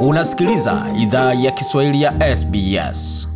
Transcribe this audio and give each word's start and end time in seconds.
Unasikiliza 0.00 0.86
idhaa 0.98 1.34
ya 1.34 1.50
Kiswahili 1.50 2.02
ya 2.02 2.36
SBS. 2.36 3.28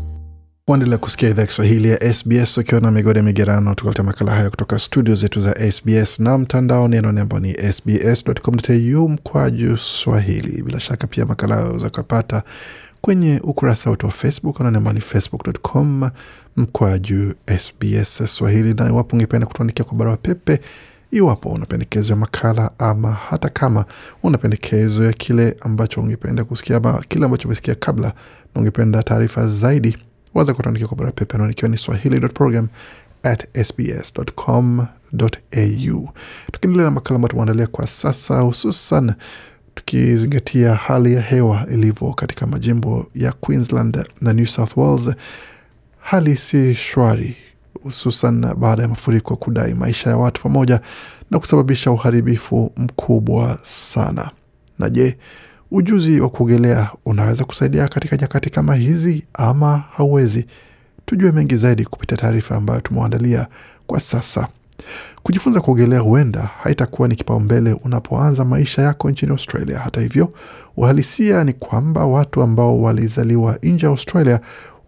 Waendelea 0.67 0.99
kusikia 0.99 1.29
idhaa 1.31 1.41
ya 1.43 1.47
Kiswahili 1.47 1.89
ya 1.89 2.15
SBS 2.15 2.59
ukiwa 2.59 2.81
na 2.81 2.91
migode 2.91 3.23
migerano, 3.23 3.75
tukaleta 3.75 4.03
makala 4.03 4.33
haya 4.33 4.51
kutoka 4.51 4.79
studio 4.79 5.15
zetu 5.15 5.41
za 5.41 5.73
SBS 5.73 6.21
na 6.21 6.39
mtandao 6.39 6.89
neno 6.89 7.09
ambao 7.21 7.39
ni 7.41 7.55
sbs.com.au 7.73 9.09
mkwaju 9.09 9.77
swahili. 9.77 10.63
Bila 10.63 10.81
shaka 10.81 11.07
pia 11.07 11.27
makala 11.27 11.55
hayo 11.57 11.79
zakapata 11.79 12.43
kwenye 13.01 13.41
ukurasa 13.45 13.91
wetu 13.91 14.07
wa 14.07 14.13
Facebook 14.13 14.61
ambao 14.61 14.93
ni 14.93 15.01
facebook.com 15.01 16.11
mkwaju 16.57 17.35
SBS 17.59 18.23
Swahili, 18.37 18.75
na 18.75 18.89
iwapo 18.89 19.17
ungependa 19.17 19.47
kutuandikia 19.47 19.85
kwa 19.85 19.95
barua 19.99 20.17
pepe 20.17 20.61
iwapo 21.13 21.49
una 21.49 21.67
pendekezo 21.67 22.13
ya 22.13 22.17
makala 22.17 22.71
ama 22.79 23.13
hata 23.13 23.49
kama 23.49 23.85
una 24.23 24.39
pendekezo 24.39 25.05
ya 25.05 25.13
kile 25.13 25.57
ambacho 25.61 26.01
ungependa 26.01 26.45
kusikia 26.45 26.77
ama 26.77 27.03
kile 27.09 27.25
ambacho 27.25 27.49
umesikia 27.49 27.75
kabla 27.75 28.09
na 28.55 28.61
ungependa 28.61 29.03
taarifa 29.03 29.47
zaidi, 29.47 29.97
waza 30.35 30.55
kutuandikia 30.55 30.89
kwa 30.89 30.97
barua 30.97 31.13
pepe 31.13 31.35
anaonikiwa 31.35 31.69
ni 31.69 31.77
swahili.program 31.77 32.69
at. 33.23 33.47
Tukiendelea 36.53 36.85
na 36.85 36.91
makala 36.91 37.17
ambayo 37.17 37.29
tumeandalia 37.29 37.67
kwa 37.67 37.87
sasa, 37.87 38.41
hususan 38.41 39.13
tukizingatia 39.75 40.75
hali 40.75 41.15
ya 41.15 41.21
hewa 41.23 41.67
ilivyo 41.71 42.13
katika 42.13 42.47
majimbo 42.47 43.07
ya 43.15 43.33
Queensland 43.33 44.05
na 44.21 44.33
New 44.33 44.47
South 44.47 44.77
Wales, 44.77 45.11
hali 46.01 46.37
si 46.37 46.75
shwari 46.75 47.37
hususan 47.83 48.55
baada 48.55 48.83
ya 48.83 48.89
mafuriko 48.89 49.37
kudai 49.37 49.75
maisha 49.75 50.11
ya 50.11 50.17
watu 50.17 50.43
pamoja 50.43 50.81
na 51.31 51.39
kusababisha 51.39 51.91
uharibifu 51.91 52.73
mkubwa 52.77 53.59
sana. 53.63 54.31
Na 54.79 54.91
je, 54.91 55.17
ujuzi 55.71 56.21
wa 56.21 56.29
kuogelea 56.29 56.91
unaweza 57.07 57.45
kusaidia 57.45 57.89
katika 57.89 58.17
nyakati 58.17 58.51
kama 58.51 58.75
hizi 58.75 59.25
ama 59.35 59.85
hauwezi? 59.93 60.47
Tujue 61.07 61.33
mengi 61.33 61.57
zaidi 61.57 61.85
kupitia 61.85 62.17
taarifa 62.17 62.57
ambayo 62.57 62.81
tumewaandalia 62.81 63.47
kwa 63.87 64.01
sasa. 64.01 64.49
Kujifunza 65.23 65.61
kuogelea 65.61 66.01
huenda 66.01 66.41
haitakuwa 66.63 67.09
ni 67.09 67.17
kipaumbele 67.17 67.73
unapoanza 67.73 68.45
maisha 68.45 68.83
yako 68.83 69.11
nchini 69.11 69.33
Australia. 69.33 69.79
Hata 69.79 70.01
hivyo, 70.01 70.33
uhalisia 70.77 71.45
ni 71.45 71.53
kwamba 71.53 72.07
watu 72.07 72.43
ambao 72.43 72.83
walizaliwa 72.83 73.59
nje 73.63 73.87
ya 73.87 73.91
Australia 73.93 74.41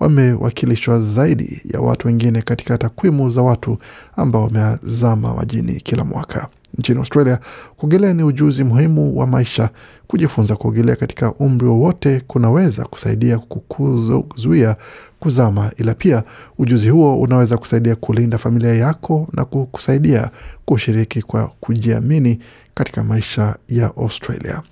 wamewakilishwa 0.04 1.00
zaidi 1.00 1.60
ya 1.74 1.80
watu 1.80 2.06
wengine 2.06 2.42
katika 2.42 2.78
takwimu 2.78 3.30
za 3.30 3.42
watu 3.42 3.78
ambao 4.16 4.42
wamezama 4.44 5.34
majini 5.34 5.72
kila 5.80 6.04
mwaka. 6.04 6.48
Nchini 6.78 6.98
Australia, 6.98 7.38
kuogelea 7.76 8.12
ni 8.14 8.22
ujuzi 8.22 8.64
muhimu 8.64 9.18
wa 9.18 9.26
maisha. 9.26 9.68
Kujifunza 10.06 10.56
kuogelea 10.56 10.96
katika 10.96 11.32
umri 11.34 11.66
wowote 11.66 12.20
kunaweza 12.26 12.84
kusaidia 12.84 13.38
kukuzuia 13.38 14.76
kuzama, 15.20 15.70
ila 15.76 15.94
pia 15.94 16.22
ujuzi 16.58 16.88
huo 16.88 17.20
unaweza 17.20 17.56
kusaidia 17.56 17.96
kulinda 17.96 18.38
familia 18.38 18.74
yako 18.74 19.28
na 19.32 19.44
kukusaidia 19.44 20.30
kushiriki 20.64 21.22
kwa 21.22 21.46
kujiamini 21.60 22.38
katika 22.74 23.04
maisha 23.04 23.56
ya 23.68 23.86
Australia. 23.96 24.62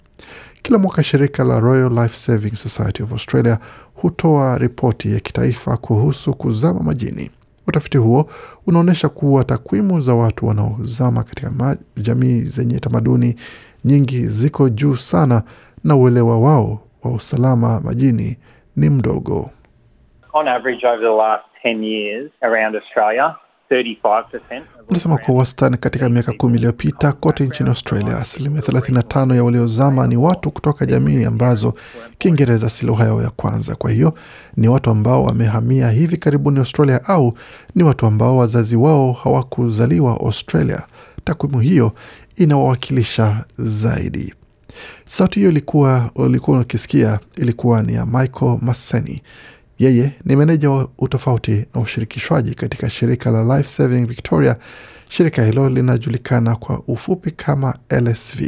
Kila 0.63 0.79
mwaka 0.79 1.03
shirika 1.03 1.45
la 1.45 1.61
Royal 1.61 1.91
Life 1.93 2.17
Saving 2.17 2.55
Society 2.55 3.03
of 3.03 3.13
Australia 3.13 3.59
hutoa 3.95 4.59
ripoti 4.59 5.15
ya 5.15 5.21
kitaifa 5.21 5.77
kuhusu 5.77 6.35
kuzama 6.35 6.81
majini. 6.81 7.31
Utafiti 7.67 7.99
huo 7.99 8.31
unaonyesha 8.67 9.09
kuwa 9.09 9.45
takwimu 9.45 10.01
za 10.01 10.15
watu 10.15 10.47
wanaozama 10.47 11.23
katika 11.25 11.77
jamii 11.97 12.41
zenye 12.41 12.79
tamaduni 12.81 13.37
nyingi 13.85 14.27
ziko 14.27 14.69
juu 14.69 14.97
sana 14.97 15.43
na 15.85 15.97
uelewa 15.97 16.41
wao 16.41 16.81
wa 17.05 17.11
usalama 17.11 17.81
majini 17.81 18.37
ni 18.77 18.91
mdogo. 18.91 19.51
On 20.33 20.49
average 20.49 20.87
over 20.87 21.01
the 21.01 21.17
last 21.17 21.45
10 21.65 21.85
years 21.85 22.31
around 22.41 22.77
Australia, 22.77 23.35
Unasema 24.89 25.19
kwa 25.19 25.35
wastani 25.35 25.77
katika 25.77 26.09
miaka 26.09 26.33
kumi 26.33 26.57
iliyopita 26.57 27.13
kote 27.13 27.45
nchini 27.45 27.69
Australia, 27.69 28.19
asilimia 28.19 28.61
35 28.61 29.35
ya 29.37 29.45
waliozama 29.45 30.07
ni 30.07 30.17
watu 30.17 30.51
kutoka 30.51 30.87
jamii 30.87 31.25
ambazo 31.25 31.75
Kiingereza 32.19 32.71
si 32.71 32.87
lugha 32.87 33.05
yao 33.05 33.23
ya 33.23 33.31
kwanza. 33.31 33.75
Kwa 33.75 33.91
hiyo 33.91 34.15
ni 34.57 34.69
watu 34.69 34.91
ambao 34.91 35.25
wamehamia 35.25 35.91
hivi 35.91 36.17
karibuni 36.17 36.59
Australia 36.59 37.05
au 37.05 37.35
ni 37.75 37.83
watu 37.83 38.07
ambao 38.07 38.37
wazazi 38.37 38.77
wao 38.77 39.13
hawakuzaliwa 39.13 40.13
Australia. 40.21 40.83
Takwimu 41.25 41.61
hiyo 41.61 41.93
inawawakilisha 42.37 43.45
zaidi. 43.59 44.35
Sauti 45.09 45.39
hiyo 45.39 45.51
ilikuwa 45.51 46.11
ulikuwa 46.15 46.57
unakisikia, 46.57 47.19
ilikuwa 47.37 47.83
ni 47.83 47.95
ya 47.95 48.07
Michael 48.07 48.59
Maseni. 48.61 49.23
Yeye 49.83 50.13
ni 50.25 50.37
meneja 50.37 50.71
wa 50.71 50.89
utofauti 50.99 51.67
na 51.75 51.81
ushirikishwaji 51.81 52.55
katika 52.55 52.91
shirika 52.91 53.31
la 53.31 53.57
Life 53.57 53.69
Saving 53.69 54.07
Victoria. 54.07 54.57
Shirika 55.09 55.45
hilo 55.45 55.69
linajulikana 55.69 56.57
kwa 56.57 56.83
ufupi 56.89 57.31
kama 57.31 57.75
LSV. 57.91 58.41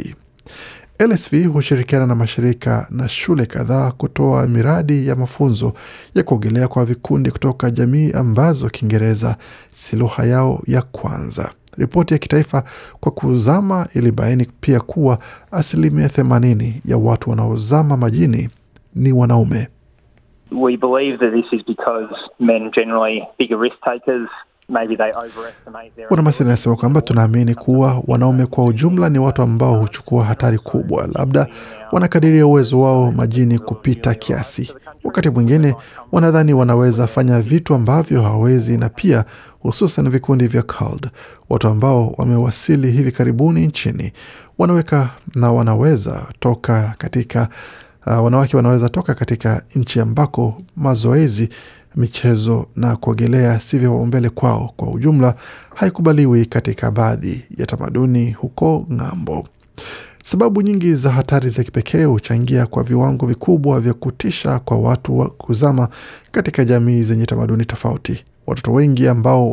LSV 0.99 1.45
hushirikiana 1.47 2.05
na 2.05 2.15
mashirika 2.15 2.87
na 2.89 3.09
shule 3.09 3.45
kadhaa 3.45 3.91
kutoa 3.91 4.47
miradi 4.47 5.07
ya 5.07 5.15
mafunzo 5.15 5.73
ya 6.15 6.23
kuogelea 6.23 6.67
kwa 6.67 6.85
vikundi 6.85 7.31
kutoka 7.31 7.71
jamii 7.71 8.11
ambazo 8.11 8.69
Kiingereza 8.69 9.37
si 9.79 9.95
lugha 9.95 10.23
yao 10.25 10.61
ya 10.67 10.81
kwanza. 10.81 11.51
Ripoti 11.77 12.13
ya 12.13 12.17
kitaifa 12.17 12.63
kwa 12.99 13.11
kuzama 13.11 13.87
ilibaini 13.93 14.47
pia 14.61 14.79
kuwa 14.79 15.19
asilimia 15.51 16.07
80 16.07 16.73
ya 16.85 16.97
watu 16.97 17.29
wanaozama 17.29 17.97
majini 17.97 18.49
ni 18.95 19.11
wanaume. 19.13 19.67
We 20.51 20.77
believe 20.77 21.19
that 21.19 21.31
this 21.33 21.45
is 21.59 21.65
because 21.65 22.13
men 22.39 22.71
generally 22.75 23.27
bigger 23.37 23.57
risk 23.57 23.75
takers 23.83 24.29
Bwana 26.09 26.33
anasema 26.39 26.75
kwamba 26.75 27.01
tunaamini 27.01 27.55
kuwa 27.55 28.03
wanaume 28.07 28.45
kwa 28.45 28.65
ujumla 28.65 29.09
ni 29.09 29.19
watu 29.19 29.41
ambao 29.41 29.75
huchukua 29.81 30.23
hatari 30.25 30.57
kubwa, 30.57 31.07
labda 31.15 31.47
wanakadiria 31.91 32.47
uwezo 32.47 32.79
wao 32.79 33.11
majini 33.11 33.59
kupita 33.59 34.15
kiasi. 34.15 34.73
Wakati 35.03 35.29
mwingine 35.29 35.75
wanadhani 36.11 36.53
wanaweza 36.53 37.07
fanya 37.07 37.41
vitu 37.41 37.73
ambavyo 37.75 38.21
hawawezi, 38.21 38.77
na 38.77 38.89
pia 38.89 39.25
hususan 39.59 40.09
vikundi 40.09 40.47
vya 40.47 40.61
CALD, 40.63 41.09
watu 41.49 41.67
ambao 41.67 42.15
wamewasili 42.17 42.91
hivi 42.91 43.11
karibuni 43.11 43.67
nchini 43.67 44.11
wanaweka 44.57 45.09
na 45.35 45.51
wanaweza 45.51 46.25
toka 46.39 46.93
katika 46.97 47.47
uh, 48.07 48.23
wanawake 48.23 48.55
wanaweza 48.57 48.89
toka 48.89 49.13
katika 49.13 49.63
nchi 49.75 49.99
ambako 49.99 50.61
mazoezi 50.75 51.49
michezo 51.95 52.65
na 52.75 52.95
kuogelea 52.95 53.59
si 53.59 53.77
vipaumbele 53.77 54.29
kwao. 54.29 54.73
Kwa 54.77 54.91
ujumla, 54.91 55.35
haikubaliwi 55.75 56.45
katika 56.45 56.91
baadhi 56.91 57.41
ya 57.57 57.65
tamaduni 57.65 58.31
huko 58.31 58.87
ng'ambo. 58.93 59.47
Sababu 60.23 60.61
nyingi 60.61 60.93
za 60.93 61.11
hatari 61.11 61.49
za 61.49 61.63
kipekee 61.63 62.03
huchangia 62.05 62.65
kwa 62.65 62.83
viwango 62.83 63.25
vikubwa 63.25 63.79
vya 63.79 63.93
kutisha 63.93 64.59
kwa 64.59 64.77
watu 64.77 65.19
wa 65.19 65.29
kuzama 65.29 65.87
katika 66.31 66.65
jamii 66.65 67.01
zenye 67.01 67.25
tamaduni 67.25 67.65
tofauti. 67.65 68.23
Watoto 68.47 68.73
wengi 68.73 69.07
ambao 69.07 69.51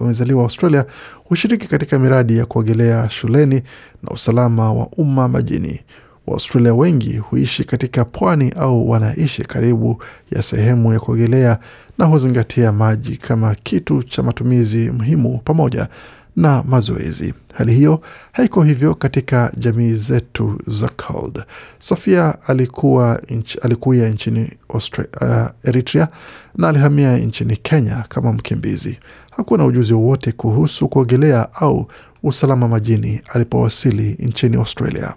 wamezaliwa 0.00 0.42
Australia 0.42 0.84
hushiriki 1.28 1.66
katika 1.68 1.98
miradi 1.98 2.36
ya 2.36 2.46
kuogelea 2.46 3.10
shuleni 3.10 3.62
na 4.02 4.10
usalama 4.10 4.72
wa 4.72 4.86
umma 4.86 5.28
majini. 5.28 5.80
Waaustralia 6.28 6.74
wengi 6.74 7.16
huishi 7.16 7.64
katika 7.64 8.04
pwani 8.04 8.50
au 8.56 8.90
wanaishi 8.90 9.42
karibu 9.42 10.02
ya 10.30 10.42
sehemu 10.42 10.92
ya 10.92 11.00
kuogelea 11.00 11.58
na 11.98 12.04
huzingatia 12.04 12.72
maji 12.72 13.16
kama 13.16 13.54
kitu 13.54 14.02
cha 14.02 14.22
matumizi 14.22 14.90
muhimu 14.90 15.38
pamoja 15.44 15.88
na 16.36 16.62
mazoezi. 16.62 17.34
Hali 17.54 17.74
hiyo 17.74 18.00
haiko 18.32 18.62
hivyo 18.62 18.94
katika 18.94 19.52
jamii 19.56 19.92
zetu 19.92 20.60
za 20.66 20.88
CALD. 20.88 21.42
Sofia 21.78 22.34
alikuwa 22.46 23.20
inch, 23.28 23.56
alikuya 23.62 24.08
nchini 24.08 24.50
Australia, 24.74 25.10
uh, 25.20 25.68
Eritrea 25.68 26.08
na 26.56 26.68
alihamia 26.68 27.18
nchini 27.18 27.56
Kenya 27.56 28.04
kama 28.08 28.32
mkimbizi. 28.32 28.98
Hakuwa 29.36 29.58
na 29.58 29.64
ujuzi 29.64 29.94
wowote 29.94 30.32
kuhusu 30.32 30.88
kuogelea 30.88 31.52
au 31.54 31.88
usalama 32.22 32.68
majini 32.68 33.20
alipowasili 33.34 34.16
nchini 34.18 34.56
Australia. 34.56 35.14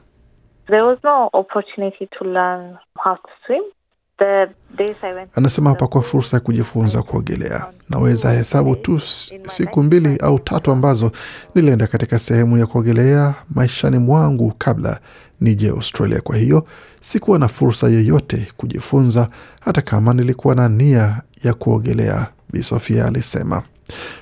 Anasema 5.36 5.70
hapakuwa 5.70 6.04
fursa 6.04 6.38
ya 6.38 6.42
kujifunza 6.42 7.02
kuogelea. 7.04 7.66
Naweza 7.90 8.32
hesabu 8.32 8.76
tu 8.76 9.00
siku 9.48 9.84
mbili 9.84 10.18
au 10.18 10.40
tatu 10.40 10.72
ambazo 10.72 11.12
nilienda 11.56 11.88
katika 11.88 12.20
sehemu 12.20 12.58
ya 12.58 12.66
kuogelea 12.66 13.34
maishani 13.56 13.98
mwangu 13.98 14.54
kabla 14.58 15.00
nije 15.42 15.70
Australia. 15.70 16.22
Kwa 16.22 16.36
hiyo 16.38 16.68
sikuwa 17.02 17.40
na 17.40 17.48
fursa 17.48 17.88
yoyote 17.88 18.48
kujifunza, 18.58 19.30
hata 19.60 19.82
kama 19.82 20.14
nilikuwa 20.14 20.56
na 20.56 20.70
nia 20.70 21.22
ya 21.44 21.54
kuogelea, 21.54 22.28
Bi 22.54 22.64
Sofia 22.64 23.06
alisema. 23.06 23.64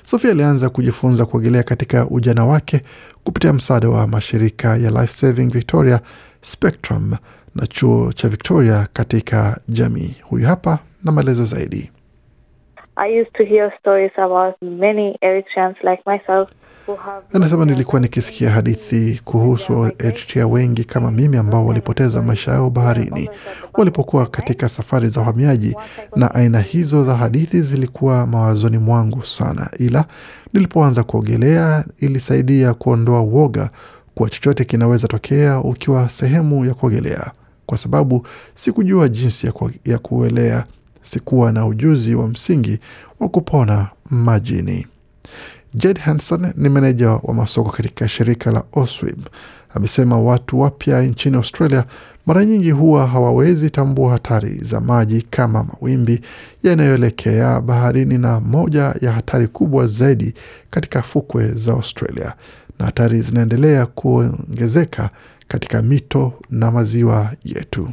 Sofia 0.02 0.30
alianza 0.30 0.68
kujifunza 0.68 1.26
kuogelea 1.26 1.62
katika 1.62 2.06
ujana 2.08 2.44
wake 2.44 2.82
kupitia 3.24 3.52
msaada 3.52 3.88
wa 3.88 4.06
mashirika 4.06 4.68
ya 4.76 4.90
Life 4.90 5.06
Saving 5.12 5.50
Victoria, 5.52 6.00
Spectrum 6.42 7.14
na 7.54 7.66
chuo 7.66 8.12
cha 8.12 8.28
Victoria 8.28 8.88
katika 8.92 9.60
jamii. 9.68 10.16
Huyu 10.22 10.46
hapa 10.46 10.78
na 11.04 11.12
maelezo 11.12 11.44
zaidi. 11.44 11.90
I 12.96 13.20
used 13.20 13.32
to 13.32 13.44
hear 13.44 13.72
stories 13.80 14.12
about 14.18 14.54
many 14.62 15.16
Eritreans 15.22 15.76
like 15.84 16.02
myself. 16.06 16.50
Anasema 17.32 17.64
nilikuwa 17.64 18.00
nikisikia 18.00 18.50
hadithi 18.50 19.20
kuhusu 19.24 19.90
Eritrea 19.98 20.46
wengi 20.46 20.84
kama 20.84 21.10
mimi 21.10 21.36
ambao 21.36 21.66
walipoteza 21.66 22.22
maisha 22.22 22.50
yao 22.52 22.70
baharini 22.70 23.30
walipokuwa 23.74 24.26
katika 24.26 24.68
safari 24.68 25.08
za 25.08 25.20
uhamiaji, 25.20 25.76
na 26.16 26.34
aina 26.34 26.60
hizo 26.60 27.02
za 27.02 27.16
hadithi 27.16 27.60
zilikuwa 27.62 28.26
mawazoni 28.26 28.78
mwangu 28.78 29.22
sana, 29.24 29.70
ila 29.78 30.04
nilipoanza 30.52 31.02
kuogelea 31.02 31.84
ilisaidia 31.98 32.74
kuondoa 32.74 33.20
uoga 33.20 33.70
kuwa 34.14 34.30
chochote 34.30 34.64
kinaweza 34.64 35.08
tokea 35.08 35.58
ukiwa 35.58 36.08
sehemu 36.08 36.64
ya 36.64 36.74
kuogelea, 36.74 37.32
kwa 37.66 37.78
sababu 37.78 38.26
sikujua 38.54 39.08
jinsi 39.08 39.46
ya, 39.46 39.52
ku, 39.52 39.70
ya 39.84 39.98
kuelea. 39.98 40.64
Sikuwa 41.02 41.52
na 41.52 41.66
ujuzi 41.66 42.14
wa 42.14 42.28
msingi 42.28 42.78
wa 43.20 43.28
kupona 43.28 43.88
majini. 44.10 44.86
Jed 45.74 45.98
Hanson 45.98 46.52
ni 46.56 46.68
meneja 46.68 47.10
wa 47.10 47.34
masoko 47.34 47.70
katika 47.70 48.08
shirika 48.08 48.50
la 48.50 48.62
Oswim. 48.72 49.16
Amesema 49.74 50.20
watu 50.20 50.60
wapya 50.60 51.02
nchini 51.02 51.36
Australia 51.36 51.84
mara 52.26 52.44
nyingi 52.44 52.70
huwa 52.70 53.06
hawawezi 53.06 53.70
tambua 53.70 54.12
hatari 54.12 54.50
za 54.50 54.80
maji 54.80 55.22
kama 55.30 55.64
mawimbi 55.64 56.20
yanayoelekea 56.62 57.60
baharini, 57.60 58.18
na 58.18 58.40
moja 58.40 58.94
ya 59.00 59.12
hatari 59.12 59.46
kubwa 59.46 59.86
zaidi 59.86 60.34
katika 60.70 61.02
fukwe 61.02 61.46
za 61.48 61.72
Australia, 61.72 62.34
na 62.78 62.84
hatari 62.86 63.20
zinaendelea 63.20 63.86
kuongezeka 63.86 65.10
katika 65.48 65.82
mito 65.82 66.32
na 66.50 66.70
maziwa 66.70 67.30
yetu. 67.44 67.90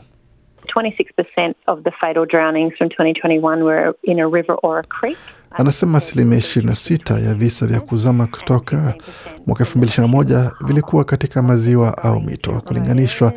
26% 0.75 1.53
of 1.68 1.83
the 1.83 1.91
fatal 1.91 2.25
drownings 2.25 2.74
from 2.77 2.89
2021 2.89 3.63
were 3.63 3.94
in 4.03 4.19
a 4.19 4.27
river 4.27 4.56
or 4.63 4.79
a 4.79 4.83
creek. 4.83 5.18
Anasema 5.52 5.98
asilimia 5.98 6.40
26 6.40 7.24
ya 7.26 7.34
visa 7.36 7.68
vya 7.68 7.80
kuzama 7.80 8.28
kutoka 8.28 8.94
mwaka 9.48 9.64
2021 9.64 10.52
vilikuwa 10.68 11.04
katika 11.04 11.42
maziwa 11.42 11.98
au 11.98 12.22
mito, 12.22 12.52
kulinganishwa 12.52 13.34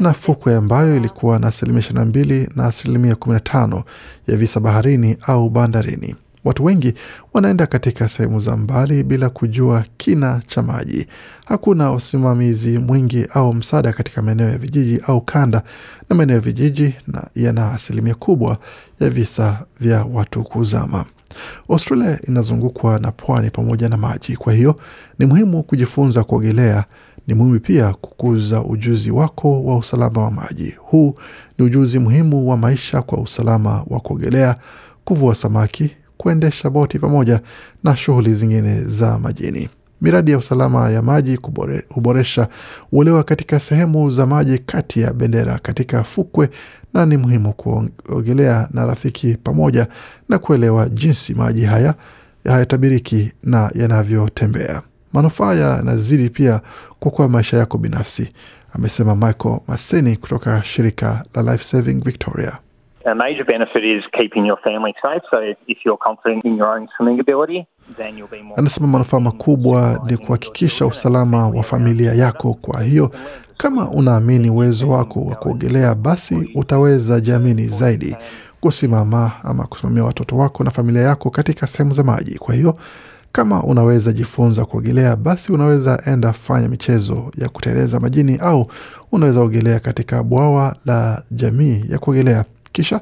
na 0.00 0.12
fukwe 0.12 0.54
ambayo 0.54 0.96
ilikuwa 0.96 1.38
na 1.38 1.46
asilimia 1.46 1.82
22 1.82 2.46
na 2.56 2.64
asilimia 2.66 3.14
15 3.14 3.82
ya 4.28 4.36
visa 4.36 4.60
baharini 4.60 5.16
au 5.26 5.50
bandarini. 5.50 6.16
Watu 6.44 6.64
wengi 6.64 6.94
wanaenda 7.32 7.66
katika 7.66 8.08
sehemu 8.08 8.40
za 8.40 8.56
mbali 8.56 9.02
bila 9.04 9.28
kujua 9.28 9.84
kina 9.96 10.42
cha 10.46 10.62
maji. 10.62 11.06
Hakuna 11.46 11.92
usimamizi 11.92 12.78
mwingi 12.78 13.26
au 13.34 13.54
msaada 13.54 13.92
katika 13.92 14.22
maeneo 14.22 14.48
ya 14.48 14.58
vijiji 14.58 15.00
au 15.06 15.20
kanda, 15.20 15.62
na 16.10 16.16
maeneo 16.16 16.34
ya 16.36 16.40
vijiji 16.40 16.94
na 17.06 17.22
yana 17.34 17.72
asilimia 17.72 18.14
kubwa 18.14 18.58
ya 19.00 19.10
visa 19.10 19.58
vya 19.80 20.04
watu 20.12 20.42
kuzama. 20.42 21.04
Australia 21.70 22.18
inazungukwa 22.28 22.98
na 22.98 23.12
pwani 23.12 23.50
pamoja 23.50 23.88
na 23.88 23.96
maji, 23.96 24.36
kwa 24.36 24.52
hiyo 24.52 24.76
ni 25.18 25.26
muhimu 25.26 25.62
kujifunza 25.62 26.24
kuogelea. 26.24 26.84
Ni 27.26 27.34
muhimu 27.34 27.60
pia 27.60 27.92
kukuza 27.92 28.62
ujuzi 28.62 29.10
wako 29.10 29.64
wa 29.64 29.76
usalama 29.78 30.22
wa 30.24 30.30
maji. 30.30 30.74
Huu 30.78 31.14
ni 31.58 31.64
ujuzi 31.64 31.98
muhimu 31.98 32.48
wa 32.50 32.56
maisha 32.56 33.02
kwa 33.02 33.18
usalama 33.18 33.84
wa 33.90 34.00
kuogelea, 34.00 34.56
kuvua 35.04 35.34
samaki, 35.34 35.90
kuendesha 36.16 36.70
boti 36.70 36.98
pamoja 36.98 37.40
na 37.84 37.96
shughuli 37.96 38.34
zingine 38.34 38.84
za 38.84 39.18
majini. 39.18 39.68
Miradi 40.04 40.30
ya 40.30 40.38
usalama 40.38 40.90
ya 40.90 41.02
maji 41.02 41.38
kubore, 41.38 41.84
huboresha 41.88 42.48
uelewa 42.92 43.22
katika 43.22 43.60
sehemu 43.60 44.10
za 44.10 44.26
maji 44.26 44.58
kati 44.58 45.00
ya 45.00 45.12
bendera 45.12 45.58
katika 45.58 46.04
fukwe, 46.04 46.50
na 46.94 47.06
ni 47.06 47.16
muhimu 47.16 47.52
kuogelea 47.52 48.68
na 48.70 48.86
rafiki 48.86 49.36
pamoja 49.44 49.86
na 50.28 50.38
kuelewa 50.38 50.88
jinsi 50.88 51.34
maji 51.34 51.64
haya 51.64 51.94
hayatabiriki 52.44 53.32
na 53.42 53.70
yanavyotembea. 53.74 54.82
Manufaa 55.12 55.54
yanazidi 55.54 56.30
pia 56.30 56.60
kuokoa 57.00 57.28
maisha 57.28 57.56
yako 57.56 57.78
binafsi, 57.78 58.28
amesema 58.72 59.14
Michael 59.16 59.58
Maseni 59.68 60.16
kutoka 60.16 60.64
shirika 60.64 61.24
la 61.34 61.42
Life 61.42 61.64
Saving 61.64 62.04
Victoria. 62.04 62.58
A 63.06 63.14
major 63.14 63.44
benefit 63.44 63.84
is 63.84 64.02
keeping 64.18 64.46
your 64.46 64.58
family 64.64 64.94
safe. 65.02 65.22
So 65.30 65.36
if 65.68 65.78
you're 65.84 65.98
confident 65.98 66.44
in 66.44 66.56
your 66.56 66.74
own 66.78 66.88
swimming 66.96 67.20
ability, 67.20 67.66
then 67.98 68.16
you'll 68.18 68.28
be 68.30 68.42
more. 68.42 68.56
Anasema 68.58 68.86
manufaa 68.86 69.20
makubwa 69.20 70.00
ni 70.10 70.16
kuhakikisha 70.16 70.86
usalama 70.86 71.48
wa 71.48 71.62
familia 71.62 72.12
yako. 72.14 72.54
Kwa 72.54 72.82
hiyo 72.82 73.10
kama 73.56 73.90
unaamini 73.90 74.50
uwezo 74.50 74.88
wako 74.88 75.20
wa 75.24 75.36
kuogelea, 75.36 75.94
basi 75.94 76.50
utaweza 76.54 77.20
jiamini 77.20 77.66
zaidi 77.66 78.16
kusimama 78.60 79.32
ama 79.42 79.66
kusimamia 79.66 80.04
watoto 80.04 80.36
wako 80.36 80.64
na 80.64 80.70
familia 80.70 81.02
yako 81.02 81.30
katika 81.30 81.66
sehemu 81.66 81.92
za 81.92 82.02
maji. 82.04 82.38
Kwa 82.38 82.54
hiyo 82.54 82.76
kama 83.32 83.62
unaweza 83.62 84.12
jifunza 84.12 84.64
kuogelea, 84.64 85.16
basi 85.16 85.52
unaweza 85.52 86.02
enda 86.06 86.32
fanya 86.32 86.68
michezo 86.68 87.32
ya 87.38 87.48
kuteleza 87.48 88.00
majini, 88.00 88.36
au 88.40 88.66
unaweza 89.12 89.40
ogelea 89.40 89.80
katika 89.80 90.22
bwawa 90.22 90.76
la 90.86 91.22
jamii 91.30 91.84
ya 91.88 91.98
kuogelea 91.98 92.44
kisha 92.74 93.00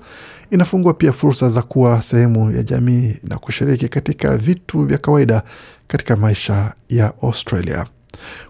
inafungua 0.51 0.95
pia 0.95 1.13
fursa 1.13 1.49
za 1.51 1.63
kuwa 1.63 2.03
sehemu 2.03 2.51
ya 2.51 2.63
jamii 2.63 3.15
na 3.25 3.39
kushiriki 3.39 3.89
katika 3.89 4.37
vitu 4.37 4.83
vya 4.83 4.99
kawaida 4.99 5.43
katika 5.87 6.17
maisha 6.17 6.73
ya 6.89 7.13
Australia. 7.23 7.87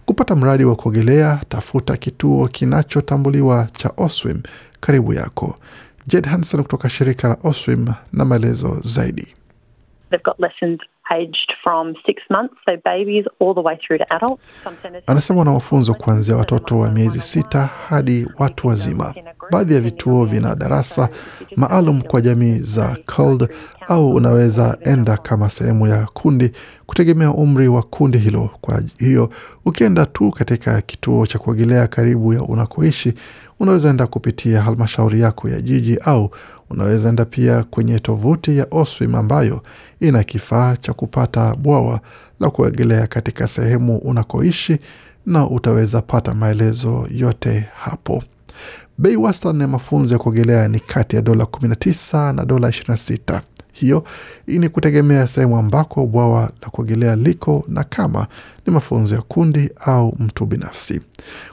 Kupata 0.04 0.36
mradi 0.36 0.64
wa 0.64 0.76
kuogelea, 0.76 1.40
tafuta 1.48 1.96
kituo 1.96 2.48
kinachotambuliwa 2.48 3.68
cha 3.72 3.90
Oswim 3.96 4.42
karibu 4.80 5.12
yako. 5.14 5.54
Jed 6.06 6.26
Hanson 6.26 6.62
kutoka 6.62 6.88
shirika 6.88 7.28
la 7.28 7.36
Oswim 7.44 7.86
na 8.12 8.24
maelezo 8.24 8.80
zaidi. 8.84 9.26
They've 10.10 10.24
got 10.24 10.38
lessons 10.40 10.80
aged 11.10 11.52
from 11.62 11.94
six 12.06 12.22
months, 12.30 12.54
so 12.64 12.76
babies 12.84 13.24
all 13.40 13.54
the 13.54 13.60
way 13.60 13.76
through 13.76 13.98
to 13.98 14.14
adults. 14.14 14.42
Anasema 15.06 15.38
wana 15.38 15.50
mafunzo 15.52 15.94
kuanzia 15.94 16.36
watoto 16.36 16.78
wa 16.78 16.90
miezi 16.90 17.20
sita 17.20 17.68
hadi 17.88 18.26
watu 18.38 18.68
wazima. 18.68 19.14
Baadhi 19.50 19.74
ya 19.74 19.80
vituo 19.80 20.24
vina 20.24 20.54
darasa 20.54 21.08
maalum 21.56 22.02
kwa 22.02 22.20
jamii 22.20 22.58
za 22.58 22.96
COLD 23.16 23.48
au 23.88 24.10
unaweza 24.10 24.78
enda 24.84 25.16
kama 25.16 25.50
sehemu 25.50 25.86
ya 25.86 26.06
kundi 26.06 26.50
kutegemea 26.86 27.30
umri 27.30 27.68
wa 27.68 27.82
kundi 27.82 28.18
hilo. 28.18 28.50
Kwa 28.60 28.82
hiyo 28.98 29.30
ukienda 29.64 30.06
tu 30.06 30.30
katika 30.30 30.80
kituo 30.80 31.26
cha 31.26 31.38
kuogelea 31.38 31.86
karibu 31.86 32.32
ya 32.34 32.42
unakoishi, 32.42 33.12
unaweza 33.60 33.90
enda 33.90 34.06
kupitia 34.06 34.62
halmashauri 34.62 35.20
yako 35.20 35.48
ya 35.48 35.60
jiji 35.60 35.98
au 36.04 36.30
unaweza 36.72 37.08
enda 37.08 37.24
pia 37.24 37.62
kwenye 37.64 37.98
tovuti 37.98 38.58
ya 38.58 38.66
Oswim 38.70 39.14
ambayo 39.14 39.62
ina 40.00 40.22
kifaa 40.24 40.76
cha 40.76 40.92
kupata 40.92 41.54
bwawa 41.54 42.00
la 42.40 42.50
kuogelea 42.50 43.06
katika 43.06 43.48
sehemu 43.48 43.96
unakoishi 43.98 44.78
na 45.26 45.50
utaweza 45.50 46.02
pata 46.02 46.34
maelezo 46.34 47.06
yote 47.10 47.64
hapo. 47.76 48.22
Bei 48.98 49.16
wastani 49.16 49.60
ya 49.60 49.68
mafunzo 49.68 50.14
ya 50.14 50.18
kuogelea 50.18 50.68
ni 50.68 50.80
kati 50.80 51.16
ya 51.16 51.22
dola 51.22 51.44
19 51.44 52.32
na 52.32 52.44
dola 52.44 52.68
26. 52.68 53.40
Hiyo 53.72 54.04
ni 54.46 54.68
kutegemea 54.68 55.28
sehemu 55.28 55.56
ambako 55.58 56.06
bwawa 56.06 56.50
la 56.62 56.68
kuogelea 56.68 57.16
liko 57.16 57.64
na 57.68 57.84
kama 57.84 58.26
ni 58.66 58.72
mafunzo 58.72 59.14
ya 59.14 59.22
kundi 59.22 59.70
au 59.86 60.16
mtu 60.18 60.46
binafsi. 60.46 61.00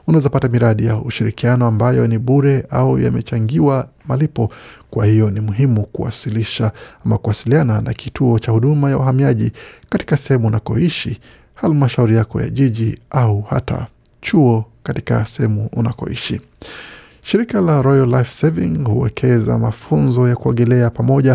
Unaweza 0.08 0.30
pata 0.30 0.48
miradi 0.48 0.86
ya 0.86 0.98
ushirikiano 0.98 1.66
ambayo 1.68 2.08
ni 2.08 2.18
bure 2.18 2.66
au 2.70 3.00
yamechangiwa 3.00 3.88
malipo. 4.08 4.50
Kwa 4.92 5.06
hiyo 5.06 5.30
ni 5.30 5.40
muhimu 5.40 5.84
kuwasilisha 5.84 6.72
ama 7.06 7.18
kuwasiliana 7.18 7.82
na 7.82 7.94
kituo 7.94 8.40
cha 8.40 8.52
huduma 8.52 8.90
ya 8.90 8.98
uhamiaji 8.98 9.52
katika 9.90 10.18
sehemu 10.18 10.48
unakoishi, 10.48 11.20
halmashauri 11.54 12.16
yako 12.16 12.42
ya 12.42 12.50
jiji 12.50 13.00
au 13.10 13.42
hata 13.42 13.88
chuo 14.22 14.66
katika 14.84 15.26
sehemu 15.26 15.70
unakoishi. 15.74 16.42
Shirika 17.24 17.62
la 17.62 17.82
Royal 17.82 18.08
Life 18.08 18.32
Saving 18.32 18.84
huwekeza 18.88 19.58
mafunzo 19.58 20.28
ya 20.28 20.36
kuogelea 20.36 20.90
pamoja 20.90 21.32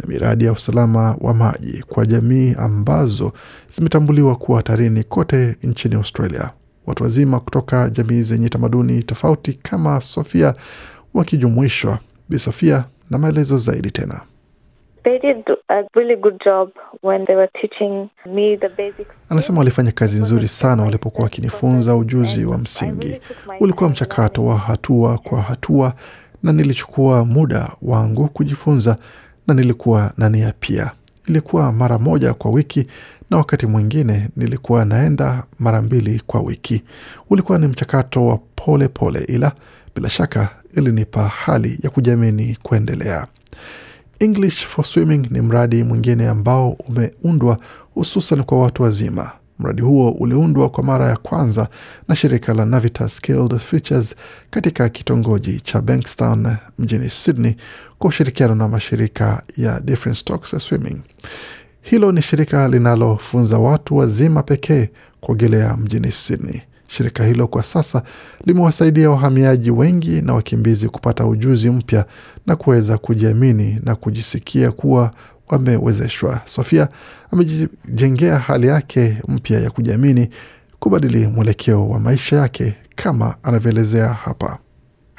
na 0.00 0.08
miradi 0.08 0.44
ya 0.44 0.52
usalama 0.52 1.16
wa 1.20 1.34
maji 1.34 1.84
kwa 1.88 2.06
jamii 2.06 2.54
ambazo 2.58 3.32
zimetambuliwa 3.70 4.36
kuwa 4.36 4.56
hatarini 4.58 5.04
kote 5.04 5.56
nchini 5.62 5.94
Australia. 5.94 6.50
Watu 6.86 7.02
wazima 7.02 7.40
kutoka 7.40 7.90
jamii 7.90 8.22
zenye 8.22 8.48
tamaduni 8.48 9.02
tofauti 9.02 9.52
kama 9.52 10.00
Sofia 10.00 10.54
wakijumuishwa. 11.14 11.98
Bi 12.28 12.38
Sofia 12.38 12.84
na 13.10 13.18
maelezo 13.18 13.58
zaidi 13.58 13.90
tena. 13.90 14.20
They 15.04 15.18
did 15.18 15.44
a 15.68 15.82
really 15.94 16.16
good 16.16 16.44
job 16.44 16.70
when 17.02 17.24
they 17.26 17.36
were 17.36 17.50
teaching 17.60 18.08
me 18.26 18.56
the 18.56 18.68
basics. 18.68 19.10
Anasema 19.28 19.58
walifanya 19.58 19.92
kazi 19.92 20.18
nzuri 20.18 20.48
sana 20.48 20.82
walipokuwa 20.82 21.24
wakinifunza 21.24 21.96
ujuzi 21.96 22.44
wa 22.44 22.58
msingi. 22.58 23.20
Ulikuwa 23.60 23.90
mchakato 23.90 24.44
wa 24.44 24.58
hatua 24.58 25.18
kwa 25.18 25.42
hatua, 25.42 25.94
na 26.42 26.52
nilichukua 26.52 27.24
muda 27.24 27.70
wangu 27.82 28.28
kujifunza, 28.28 28.96
na 29.46 29.54
nilikuwa 29.54 30.12
na 30.16 30.28
nia 30.28 30.52
pia. 30.60 30.92
Ilikuwa 31.26 31.72
mara 31.72 31.98
moja 31.98 32.34
kwa 32.34 32.50
wiki, 32.50 32.86
na 33.30 33.36
wakati 33.36 33.66
mwingine 33.66 34.28
nilikuwa 34.36 34.84
naenda 34.84 35.42
mara 35.58 35.82
mbili 35.82 36.22
kwa 36.26 36.40
wiki. 36.40 36.82
Ulikuwa 37.30 37.58
ni 37.58 37.66
mchakato 37.66 38.26
wa 38.26 38.38
pole 38.56 38.88
pole, 38.88 39.24
ila 39.28 39.52
bila 39.94 40.10
shaka 40.10 40.48
ilinipa 40.76 41.28
hali 41.28 41.78
ya 41.82 41.90
kujiamini 41.90 42.58
kuendelea. 42.62 43.26
English 44.20 44.66
for 44.66 44.84
Swimming 44.84 45.26
ni 45.30 45.40
mradi 45.40 45.84
mwingine 45.84 46.28
ambao 46.28 46.70
umeundwa 46.70 47.58
hususan 47.94 48.42
kwa 48.44 48.60
watu 48.62 48.82
wazima. 48.82 49.30
Mradi 49.58 49.82
huo 49.82 50.10
uliundwa 50.10 50.68
kwa 50.70 50.84
mara 50.84 51.08
ya 51.08 51.16
kwanza 51.16 51.68
na 52.08 52.16
shirika 52.16 52.54
la 52.54 52.64
Navitas 52.64 53.16
Skilled 53.16 53.58
Futures 53.58 54.14
katika 54.50 54.88
kitongoji 54.88 55.60
cha 55.60 55.80
Bankstown 55.80 56.56
mjini 56.78 57.10
Sydney 57.10 57.56
kwa 57.98 58.08
ushirikiano 58.08 58.54
na 58.54 58.68
mashirika 58.68 59.42
ya 59.56 59.80
Different 59.80 60.18
Strokes 60.18 60.68
Swimming. 60.68 61.00
Hilo 61.82 62.12
ni 62.12 62.22
shirika 62.22 62.68
linalofunza 62.68 63.58
watu 63.58 63.96
wazima 63.96 64.42
pekee 64.42 64.90
kuogelea 65.20 65.76
mjini 65.76 66.12
Sydney. 66.12 66.62
Shirika 66.88 67.24
hilo 67.24 67.46
kwa 67.46 67.62
sasa 67.62 68.02
limewasaidia 68.44 69.10
wahamiaji 69.10 69.70
wengi 69.70 70.20
na 70.22 70.34
wakimbizi 70.34 70.88
kupata 70.88 71.26
ujuzi 71.26 71.70
mpya 71.70 72.04
na 72.46 72.56
kuweza 72.56 72.98
kujiamini 72.98 73.80
na 73.84 73.94
kujisikia 73.94 74.72
kuwa 74.72 75.10
wamewezeshwa. 75.48 76.40
Sofia 76.44 76.88
amejijengea 77.32 78.38
hali 78.38 78.66
yake 78.66 79.22
mpya 79.28 79.60
ya 79.60 79.70
kujiamini, 79.70 80.28
kubadili 80.78 81.26
mwelekeo 81.26 81.88
wa 81.88 82.00
maisha 82.00 82.36
yake 82.36 82.74
kama 82.96 83.34
anavyoelezea 83.42 84.08
hapa. 84.08 84.58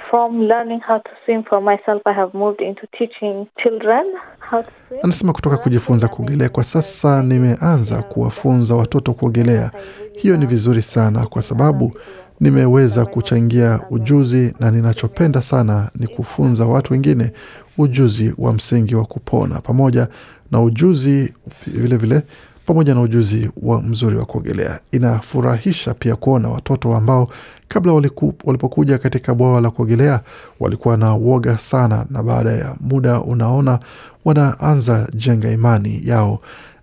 From 0.09 0.41
learning 0.47 0.79
how 0.87 0.99
to 0.99 1.09
swim 1.25 1.43
for 1.43 1.61
myself, 1.61 2.01
I 2.05 2.13
have 2.13 2.33
moved 2.33 2.61
into 2.61 2.87
teaching 2.97 3.47
children 3.63 4.13
how 4.39 4.61
to 4.63 4.69
swim. 4.87 4.99
Anasema 5.03 5.33
kutoka 5.33 5.57
kujifunza 5.57 6.07
kuogelea 6.07 6.49
kwa 6.49 6.63
sasa 6.63 7.23
nimeanza 7.23 8.01
kuwafunza 8.01 8.75
watoto 8.75 9.13
kuogelea. 9.13 9.71
Hiyo 10.13 10.37
ni 10.37 10.45
vizuri 10.45 10.81
sana 10.81 11.25
kwa 11.25 11.41
sababu 11.41 11.91
nimeweza 12.39 13.05
kuchangia 13.05 13.79
ujuzi, 13.89 14.53
na 14.59 14.71
ninachopenda 14.71 15.41
sana 15.41 15.89
ni 15.95 16.07
kufunza 16.07 16.65
watu 16.65 16.93
wengine 16.93 17.31
ujuzi 17.77 18.33
wa 18.37 18.53
msingi 18.53 18.95
wa 18.95 19.05
kupona 19.05 19.61
pamoja 19.61 20.07
na 20.51 20.61
ujuzi 20.61 21.33
vilevile 21.67 21.97
vile, 21.97 22.21
pamoja 22.67 22.95
na 22.95 23.01
ujuzi 23.01 23.49
wa 23.61 23.81
mzuri 23.81 24.17
wa 24.17 24.25
kuogelea. 24.25 24.79
Inafurahisha 24.91 25.93
pia 25.93 26.15
kuona 26.15 26.49
watoto 26.49 26.95
ambao 26.95 27.29
kabla 27.67 27.93
waliku, 27.93 28.33
walipokuja 28.43 28.97
katika 28.97 29.35
bwawa 29.35 29.61
la 29.61 29.69
kuogelea 29.69 30.19
walikuwa 30.59 30.97
na 30.97 31.13
woga 31.13 31.57
sana, 31.57 32.05
na 32.09 32.23
baada 32.23 32.51
ya 32.51 32.75
muda 32.81 33.21
unaona 33.21 33.79
wanaanza 34.25 35.07
jenga 35.13 35.51
imani 35.51 36.01
yao, 36.03 36.39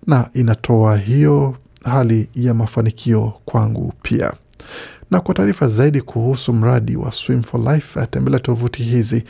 na 0.07 0.29
inatoa 0.35 0.97
hiyo 0.97 1.55
hali 1.85 2.29
ya 2.35 2.55
mafanikio 2.55 3.33
kwangu 3.45 3.93
pia. 4.03 4.33
Na 5.11 5.21
kwa 5.21 5.35
taarifa 5.35 5.67
zaidi 5.67 6.01
kuhusu 6.01 6.53
mradi 6.53 6.97
wa 6.97 7.13
Swim 7.13 7.43
for 7.43 7.61
Life, 7.75 8.07
tembelea 8.07 8.41
tovuti 8.41 8.83
hizi 8.83 9.25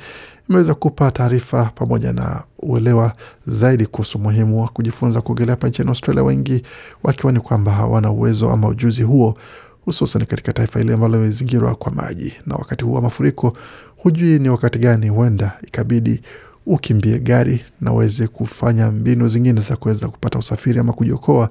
imeweza 0.49 0.73
kupa 0.73 1.11
taarifa 1.11 1.65
pamoja 1.75 2.13
na 2.13 2.43
uelewa 2.59 3.13
zaidi 3.47 3.85
kuhusu 3.85 4.17
umuhimu 4.17 4.61
wa 4.61 4.67
kujifunza 4.67 5.21
kuogelea 5.21 5.51
hapa 5.51 5.67
nchini 5.67 5.89
Australia, 5.89 6.23
wengi 6.23 6.63
wakiwa 7.03 7.31
ni 7.31 7.39
kwamba 7.39 7.71
hawana 7.71 8.11
uwezo 8.11 8.51
ama 8.51 8.67
ujuzi 8.67 9.03
huo, 9.03 9.37
hususan 9.85 10.25
katika 10.25 10.53
taifa 10.53 10.79
hili 10.79 10.93
ambalo 10.93 11.15
limezingirwa 11.17 11.75
kwa 11.75 11.91
maji, 11.93 12.33
na 12.45 12.55
wakati 12.55 12.85
huu 12.85 12.93
wa 12.93 13.01
mafuriko 13.01 13.53
hujui 13.97 14.39
ni 14.39 14.49
wakati 14.49 14.79
gani 14.79 15.09
huenda 15.09 15.51
ikabidi 15.67 16.21
ukimbie 16.65 17.19
gari 17.19 17.65
na 17.81 17.91
uweze 17.93 18.27
kufanya 18.27 18.91
mbinu 18.91 19.27
zingine 19.27 19.61
za 19.61 19.75
kuweza 19.75 20.07
kupata 20.07 20.39
usafiri 20.39 20.79
ama 20.79 20.93
kujiokoa 20.93 21.49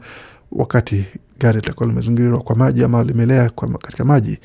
wakati 0.52 1.04
gari 1.40 1.56
litakuwa 1.61 1.88
limezingirwa 1.88 2.40
kwa 2.40 2.56
maji 2.56 2.85
ama 2.85 3.04
limelea 3.04 3.50
katika 3.83 4.04
maji. 4.04 4.38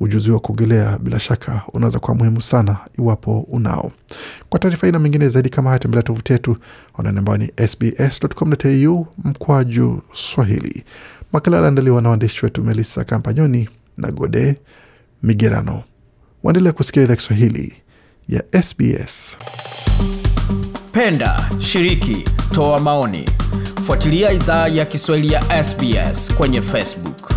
Ujuzi 0.00 0.30
wa 0.30 0.40
kuogelea 0.40 0.98
bila 0.98 1.20
shaka 1.20 1.62
unaweza 1.72 1.98
kuwa 1.98 2.16
muhimu 2.16 2.42
sana 2.42 2.76
iwapo 2.98 3.40
unao. 3.40 3.92
Kwa 4.48 4.58
taarifa 4.60 4.86
hii 4.86 4.92
na 4.92 4.98
mengine 4.98 5.28
zaidi 5.28 5.48
kama 5.48 5.70
haya, 5.70 5.78
tembelea 5.78 6.02
tovuti 6.02 6.32
yetu 6.32 6.56
anwani 6.98 7.18
ambayo 7.18 7.38
ni 7.38 7.68
sbs.com.au 7.68 9.06
mkwaju 9.24 10.02
Swahili. 10.12 10.84
Makala 11.32 11.56
yaliandaliwa 11.56 12.02
na 12.02 12.08
waandishi 12.08 12.44
wetu 12.44 12.64
Melissa 12.64 13.04
Kampanyoni 13.04 13.68
na 13.96 14.10
Gode 14.12 14.58
Migerano. 15.22 15.82
Waendelea 16.42 16.72
kusikia 16.72 17.02
idhaa 17.02 17.16
Kiswahili 17.16 17.72
ya 18.28 18.62
SBS. 18.62 19.36
Penda, 20.92 21.50
shiriki, 21.58 22.24
toa 22.50 22.80
maoni. 22.80 23.28
Fuatilia 23.86 24.32
idhaa 24.32 24.68
ya 24.68 24.84
Kiswahili 24.84 25.32
ya 25.32 25.64
SBS 25.64 26.34
kwenye 26.34 26.62
Facebook. 26.62 27.32